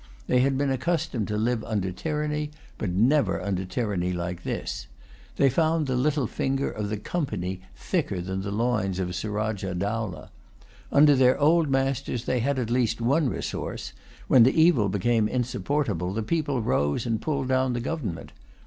They 0.25 0.39
had 0.39 0.57
been 0.57 0.71
accustomed 0.71 1.27
to 1.27 1.37
live 1.37 1.63
under 1.63 1.91
tyranny, 1.91 2.49
but 2.79 2.89
never 2.89 3.39
under 3.39 3.65
tyranny 3.65 4.13
like 4.13 4.41
this. 4.41 4.87
They 5.35 5.47
found 5.47 5.85
the 5.85 5.95
little 5.95 6.25
finger 6.25 6.71
of 6.71 6.89
the 6.89 6.97
Company 6.97 7.61
thicker 7.75 8.19
than 8.19 8.41
the 8.41 8.49
loins 8.49 8.97
of 8.97 9.13
Surajah 9.13 9.75
Dowlah. 9.75 10.31
Under 10.91 11.15
their 11.15 11.37
old 11.39 11.69
masters 11.69 12.25
they 12.25 12.39
had 12.39 12.57
at 12.57 12.71
least 12.71 12.99
one 12.99 13.29
resource: 13.29 13.93
when 14.27 14.41
the 14.41 14.59
evil 14.59 14.89
became 14.89 15.27
insupportable, 15.27 16.11
the 16.15 16.23
people 16.23 16.63
rose 16.63 17.05
and 17.05 17.21
pulled 17.21 17.47
down 17.49 17.73
the 17.73 17.79
government. 17.79 18.31